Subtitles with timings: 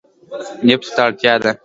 [0.65, 1.51] نفتو ته اړتیا ده.